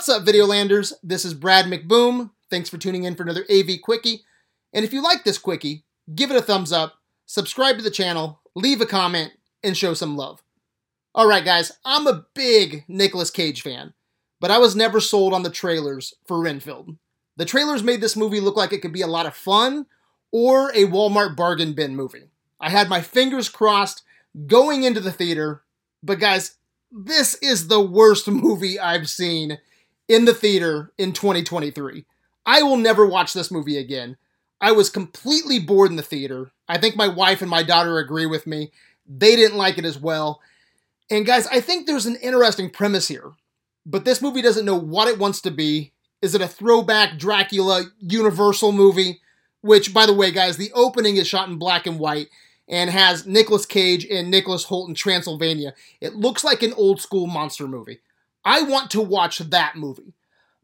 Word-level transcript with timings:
What's 0.00 0.08
up, 0.08 0.24
Videolanders? 0.24 0.94
This 1.02 1.26
is 1.26 1.34
Brad 1.34 1.66
McBoom. 1.66 2.30
Thanks 2.48 2.70
for 2.70 2.78
tuning 2.78 3.04
in 3.04 3.14
for 3.14 3.22
another 3.22 3.44
AV 3.50 3.82
Quickie. 3.82 4.24
And 4.72 4.82
if 4.82 4.94
you 4.94 5.02
like 5.02 5.24
this 5.24 5.36
Quickie, 5.36 5.84
give 6.14 6.30
it 6.30 6.38
a 6.38 6.40
thumbs 6.40 6.72
up, 6.72 6.94
subscribe 7.26 7.76
to 7.76 7.82
the 7.82 7.90
channel, 7.90 8.40
leave 8.54 8.80
a 8.80 8.86
comment, 8.86 9.32
and 9.62 9.76
show 9.76 9.92
some 9.92 10.16
love. 10.16 10.42
Alright, 11.14 11.44
guys, 11.44 11.72
I'm 11.84 12.06
a 12.06 12.24
big 12.32 12.86
Nicolas 12.88 13.30
Cage 13.30 13.60
fan, 13.60 13.92
but 14.40 14.50
I 14.50 14.56
was 14.56 14.74
never 14.74 15.00
sold 15.00 15.34
on 15.34 15.42
the 15.42 15.50
trailers 15.50 16.14
for 16.26 16.40
Renfield. 16.40 16.96
The 17.36 17.44
trailers 17.44 17.82
made 17.82 18.00
this 18.00 18.16
movie 18.16 18.40
look 18.40 18.56
like 18.56 18.72
it 18.72 18.80
could 18.80 18.94
be 18.94 19.02
a 19.02 19.06
lot 19.06 19.26
of 19.26 19.36
fun 19.36 19.84
or 20.32 20.70
a 20.70 20.86
Walmart 20.86 21.36
bargain 21.36 21.74
bin 21.74 21.94
movie. 21.94 22.30
I 22.58 22.70
had 22.70 22.88
my 22.88 23.02
fingers 23.02 23.50
crossed 23.50 24.02
going 24.46 24.82
into 24.82 25.00
the 25.00 25.12
theater, 25.12 25.62
but 26.02 26.18
guys, 26.18 26.56
this 26.90 27.34
is 27.42 27.68
the 27.68 27.82
worst 27.82 28.28
movie 28.30 28.80
I've 28.80 29.10
seen 29.10 29.58
in 30.10 30.24
the 30.24 30.34
theater 30.34 30.92
in 30.98 31.12
2023. 31.12 32.04
I 32.44 32.62
will 32.64 32.76
never 32.76 33.06
watch 33.06 33.32
this 33.32 33.52
movie 33.52 33.78
again. 33.78 34.16
I 34.60 34.72
was 34.72 34.90
completely 34.90 35.60
bored 35.60 35.90
in 35.90 35.96
the 35.96 36.02
theater. 36.02 36.50
I 36.68 36.78
think 36.78 36.96
my 36.96 37.06
wife 37.06 37.40
and 37.42 37.48
my 37.50 37.62
daughter 37.62 37.96
agree 37.98 38.26
with 38.26 38.44
me. 38.44 38.72
They 39.06 39.36
didn't 39.36 39.56
like 39.56 39.78
it 39.78 39.84
as 39.84 40.00
well. 40.00 40.40
And 41.10 41.24
guys, 41.24 41.46
I 41.46 41.60
think 41.60 41.86
there's 41.86 42.06
an 42.06 42.16
interesting 42.16 42.70
premise 42.70 43.06
here, 43.06 43.32
but 43.86 44.04
this 44.04 44.20
movie 44.20 44.42
doesn't 44.42 44.66
know 44.66 44.78
what 44.78 45.06
it 45.06 45.18
wants 45.18 45.40
to 45.42 45.50
be. 45.52 45.92
Is 46.20 46.34
it 46.34 46.42
a 46.42 46.48
throwback 46.48 47.16
Dracula 47.16 47.84
Universal 48.00 48.72
movie? 48.72 49.20
Which, 49.60 49.94
by 49.94 50.06
the 50.06 50.14
way, 50.14 50.32
guys, 50.32 50.56
the 50.56 50.72
opening 50.72 51.18
is 51.18 51.28
shot 51.28 51.48
in 51.48 51.56
black 51.56 51.86
and 51.86 52.00
white 52.00 52.28
and 52.68 52.90
has 52.90 53.26
Nicolas 53.26 53.64
Cage 53.64 54.06
and 54.06 54.28
Nicholas 54.28 54.66
Hoult 54.66 54.88
in 54.88 54.94
Transylvania. 54.94 55.72
It 56.00 56.16
looks 56.16 56.42
like 56.42 56.64
an 56.64 56.72
old 56.72 57.00
school 57.00 57.28
monster 57.28 57.68
movie. 57.68 58.00
I 58.44 58.62
want 58.62 58.90
to 58.92 59.00
watch 59.00 59.38
that 59.38 59.76
movie. 59.76 60.14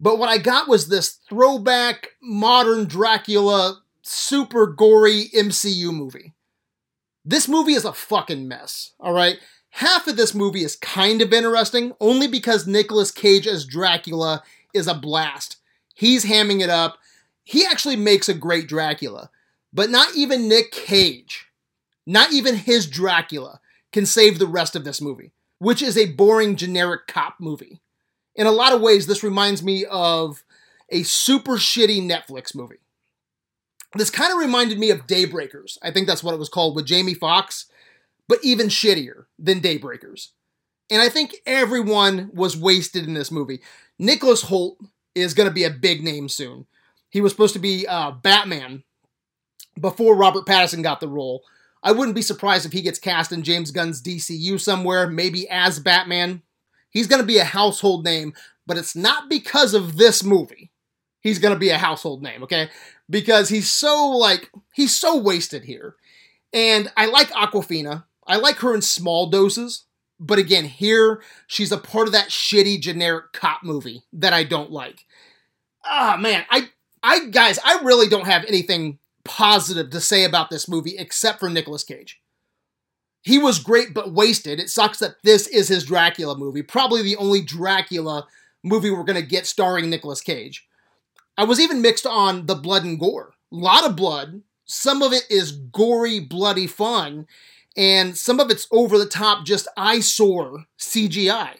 But 0.00 0.18
what 0.18 0.28
I 0.28 0.38
got 0.38 0.68
was 0.68 0.88
this 0.88 1.18
throwback 1.28 2.10
modern 2.20 2.86
Dracula 2.86 3.80
super 4.02 4.66
gory 4.66 5.30
MCU 5.34 5.92
movie. 5.92 6.32
This 7.24 7.48
movie 7.48 7.74
is 7.74 7.84
a 7.84 7.92
fucking 7.92 8.48
mess, 8.48 8.92
all 8.98 9.12
right? 9.12 9.38
Half 9.70 10.08
of 10.08 10.16
this 10.16 10.34
movie 10.34 10.64
is 10.64 10.76
kind 10.76 11.22
of 11.22 11.32
interesting, 11.32 11.92
only 12.00 12.26
because 12.26 12.66
Nicolas 12.66 13.10
Cage 13.10 13.46
as 13.46 13.64
Dracula 13.64 14.42
is 14.74 14.88
a 14.88 14.94
blast. 14.94 15.56
He's 15.94 16.24
hamming 16.24 16.60
it 16.60 16.68
up. 16.68 16.98
He 17.44 17.64
actually 17.64 17.96
makes 17.96 18.28
a 18.28 18.34
great 18.34 18.68
Dracula. 18.68 19.30
But 19.72 19.88
not 19.88 20.14
even 20.16 20.48
Nick 20.48 20.72
Cage 20.72 21.46
not 22.06 22.32
even 22.32 22.56
his 22.56 22.86
Dracula 22.86 23.60
can 23.92 24.06
save 24.06 24.38
the 24.38 24.46
rest 24.46 24.74
of 24.74 24.84
this 24.84 25.00
movie, 25.00 25.32
which 25.62 25.80
is 25.80 25.96
a 25.96 26.12
boring, 26.12 26.56
generic 26.56 27.06
cop 27.06 27.36
movie. 27.38 27.80
In 28.34 28.48
a 28.48 28.50
lot 28.50 28.72
of 28.72 28.80
ways, 28.80 29.06
this 29.06 29.22
reminds 29.22 29.62
me 29.62 29.84
of 29.84 30.42
a 30.88 31.04
super 31.04 31.52
shitty 31.52 32.02
Netflix 32.02 32.52
movie. 32.52 32.80
This 33.94 34.10
kind 34.10 34.32
of 34.32 34.40
reminded 34.40 34.80
me 34.80 34.90
of 34.90 35.06
Daybreakers. 35.06 35.78
I 35.80 35.92
think 35.92 36.08
that's 36.08 36.24
what 36.24 36.34
it 36.34 36.40
was 36.40 36.48
called 36.48 36.74
with 36.74 36.86
Jamie 36.86 37.14
Foxx, 37.14 37.66
but 38.26 38.40
even 38.42 38.66
shittier 38.66 39.26
than 39.38 39.60
Daybreakers. 39.60 40.30
And 40.90 41.00
I 41.00 41.08
think 41.08 41.36
everyone 41.46 42.32
was 42.34 42.56
wasted 42.56 43.06
in 43.06 43.14
this 43.14 43.30
movie. 43.30 43.60
Nicholas 44.00 44.46
Hoult 44.46 44.78
is 45.14 45.32
going 45.32 45.48
to 45.48 45.54
be 45.54 45.62
a 45.62 45.70
big 45.70 46.02
name 46.02 46.28
soon. 46.28 46.66
He 47.08 47.20
was 47.20 47.30
supposed 47.30 47.54
to 47.54 47.60
be 47.60 47.86
uh, 47.86 48.10
Batman 48.10 48.82
before 49.80 50.16
Robert 50.16 50.44
Pattinson 50.44 50.82
got 50.82 50.98
the 50.98 51.08
role. 51.08 51.44
I 51.82 51.92
wouldn't 51.92 52.14
be 52.14 52.22
surprised 52.22 52.64
if 52.64 52.72
he 52.72 52.82
gets 52.82 52.98
cast 52.98 53.32
in 53.32 53.42
James 53.42 53.70
Gunn's 53.70 54.00
DCU 54.00 54.60
somewhere, 54.60 55.08
maybe 55.08 55.48
as 55.48 55.80
Batman. 55.80 56.42
He's 56.90 57.06
going 57.06 57.20
to 57.20 57.26
be 57.26 57.38
a 57.38 57.44
household 57.44 58.04
name, 58.04 58.34
but 58.66 58.76
it's 58.76 58.94
not 58.94 59.28
because 59.28 59.74
of 59.74 59.96
this 59.96 60.22
movie. 60.22 60.70
He's 61.20 61.38
going 61.38 61.54
to 61.54 61.58
be 61.58 61.70
a 61.70 61.78
household 61.78 62.22
name, 62.22 62.42
okay? 62.42 62.68
Because 63.08 63.48
he's 63.48 63.70
so 63.70 64.08
like 64.08 64.50
he's 64.74 64.94
so 64.94 65.16
wasted 65.16 65.64
here. 65.64 65.96
And 66.52 66.92
I 66.96 67.06
like 67.06 67.30
Awkwafina. 67.30 68.04
I 68.26 68.36
like 68.36 68.56
her 68.58 68.74
in 68.74 68.82
small 68.82 69.30
doses, 69.30 69.84
but 70.20 70.38
again, 70.38 70.66
here 70.66 71.22
she's 71.46 71.72
a 71.72 71.78
part 71.78 72.06
of 72.06 72.12
that 72.12 72.28
shitty 72.28 72.80
generic 72.80 73.32
cop 73.32 73.64
movie 73.64 74.04
that 74.12 74.32
I 74.32 74.44
don't 74.44 74.70
like. 74.70 75.04
Ah, 75.84 76.14
oh, 76.14 76.20
man, 76.20 76.44
I 76.50 76.68
I 77.02 77.26
guys, 77.26 77.58
I 77.64 77.80
really 77.82 78.08
don't 78.08 78.26
have 78.26 78.44
anything 78.44 78.98
positive 79.24 79.90
to 79.90 80.00
say 80.00 80.24
about 80.24 80.50
this 80.50 80.68
movie 80.68 80.96
except 80.98 81.40
for 81.40 81.48
Nicolas 81.48 81.84
Cage. 81.84 82.20
He 83.22 83.38
was 83.38 83.60
great 83.60 83.94
but 83.94 84.12
wasted. 84.12 84.58
It 84.58 84.70
sucks 84.70 84.98
that 84.98 85.16
this 85.22 85.46
is 85.46 85.68
his 85.68 85.84
Dracula 85.84 86.36
movie, 86.36 86.62
probably 86.62 87.02
the 87.02 87.16
only 87.16 87.40
Dracula 87.40 88.26
movie 88.64 88.90
we're 88.90 89.04
going 89.04 89.20
to 89.20 89.26
get 89.26 89.46
starring 89.46 89.88
Nicolas 89.88 90.20
Cage. 90.20 90.66
I 91.36 91.44
was 91.44 91.60
even 91.60 91.82
mixed 91.82 92.06
on 92.06 92.46
the 92.46 92.54
blood 92.54 92.84
and 92.84 92.98
gore. 92.98 93.34
A 93.52 93.56
lot 93.56 93.84
of 93.84 93.96
blood. 93.96 94.42
Some 94.64 95.02
of 95.02 95.12
it 95.12 95.26
is 95.30 95.52
gory, 95.52 96.20
bloody 96.20 96.66
fun, 96.66 97.26
and 97.76 98.16
some 98.16 98.40
of 98.40 98.50
it's 98.50 98.66
over 98.70 98.98
the 98.98 99.06
top, 99.06 99.44
just 99.44 99.68
eyesore 99.76 100.66
CGI. 100.78 101.56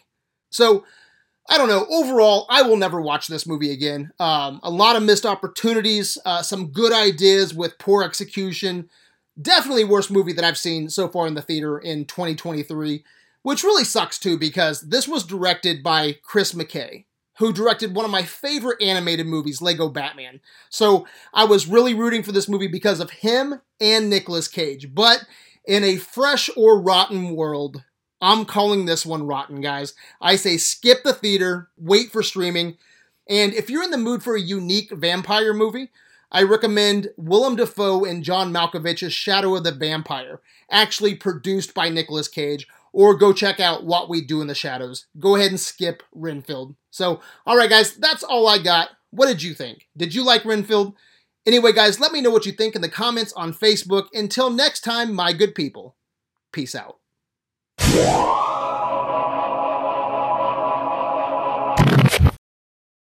So, 0.51 0.85
I 1.49 1.59
don't 1.59 1.69
know. 1.69 1.87
Overall, 1.91 2.47
I 2.49 2.63
will 2.63 2.77
never 2.77 3.01
watch 3.01 3.27
this 3.27 3.47
movie 3.47 3.73
again. 3.73 4.13
Um, 4.21 4.61
a 4.63 4.71
lot 4.71 4.97
of 4.97 5.03
missed 5.03 5.27
opportunities, 5.27 6.17
uh, 6.25 6.43
some 6.43 6.69
good 6.69 6.93
ideas 6.93 7.53
with 7.53 7.79
poor 7.79 8.05
execution. 8.05 8.89
Definitely 9.41 9.85
worst 9.85 10.11
movie 10.11 10.33
that 10.35 10.45
I've 10.45 10.59
seen 10.59 10.89
so 10.89 11.09
far 11.09 11.27
in 11.27 11.35
the 11.35 11.43
theater 11.43 11.79
in 11.79 12.05
2023, 12.05 13.05
which 13.43 13.65
really 13.65 13.85
sucks 13.85 14.19
too 14.19 14.39
because 14.39 14.83
this 14.83 15.09
was 15.09 15.25
directed 15.25 15.83
by 15.83 16.17
Chris 16.23 16.53
McKay, 16.53 17.07
who 17.39 17.53
directed 17.53 17.95
one 17.95 18.05
of 18.05 18.11
my 18.11 18.23
favorite 18.23 18.81
animated 18.81 19.27
movies, 19.27 19.61
Lego 19.61 19.89
Batman. 19.89 20.41
So 20.71 21.07
I 21.35 21.45
was 21.45 21.67
really 21.67 21.95
rooting 21.95 22.23
for 22.23 22.33
this 22.33 22.49
movie 22.49 22.69
because 22.69 23.01
of 23.01 23.11
him 23.11 23.61
and 23.81 24.09
Nicolas 24.09 24.49
Cage. 24.49 24.95
But 24.95 25.25
in 25.65 25.83
a 25.83 25.97
fresh 25.97 26.51
or 26.57 26.81
rotten 26.81 27.35
world, 27.35 27.83
I'm 28.23 28.45
calling 28.45 28.85
this 28.85 29.05
one 29.05 29.27
rotten, 29.27 29.61
guys. 29.61 29.95
I 30.21 30.37
say 30.37 30.57
skip 30.57 31.03
the 31.03 31.13
theater, 31.13 31.69
wait 31.77 32.13
for 32.13 32.23
streaming. 32.23 32.79
And 33.29 33.53
if 33.53 33.69
you're 33.69 33.83
in 33.83 33.91
the 33.91 33.99
mood 33.99 34.23
for 34.23 34.37
a 34.37 34.41
unique 34.41 34.93
vampire 34.93 35.53
movie, 35.53 35.91
I 36.31 36.45
recommend 36.45 37.09
Willem 37.17 37.57
Dafoe 37.57 38.05
and 38.05 38.23
John 38.23 38.53
Malkovich's 38.53 39.13
Shadow 39.13 39.57
of 39.57 39.65
the 39.65 39.73
Vampire, 39.73 40.41
actually 40.71 41.17
produced 41.17 41.75
by 41.75 41.89
Nicolas 41.89 42.29
Cage, 42.29 42.67
or 42.93 43.17
go 43.17 43.33
check 43.33 43.59
out 43.59 43.85
What 43.85 44.09
We 44.09 44.23
Do 44.23 44.41
in 44.41 44.47
the 44.47 44.55
Shadows. 44.55 45.07
Go 45.19 45.35
ahead 45.35 45.51
and 45.51 45.61
skip 45.61 46.03
Renfield. 46.13 46.77
So, 46.91 47.21
all 47.45 47.57
right, 47.57 47.69
guys, 47.69 47.97
that's 47.97 48.23
all 48.23 48.47
I 48.47 48.59
got. 48.59 48.91
What 49.11 49.27
did 49.27 49.43
you 49.43 49.53
think? 49.53 49.89
Did 49.97 50.15
you 50.15 50.25
like 50.25 50.45
Renfield? 50.45 50.95
Anyway, 51.45 51.73
guys, 51.73 51.99
let 51.99 52.13
me 52.13 52.21
know 52.21 52.31
what 52.31 52.47
you 52.47 52.53
think 52.53 52.77
in 52.77 52.83
the 52.83 52.89
comments 52.89 53.33
on 53.33 53.53
Facebook. 53.53 54.07
Until 54.15 54.49
next 54.49 54.81
time, 54.81 55.13
my 55.13 55.33
good 55.33 55.55
people, 55.55 55.97
peace 56.53 56.75
out. 56.75 56.99
Yeah. 58.03 58.52